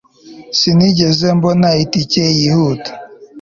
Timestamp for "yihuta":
2.37-2.91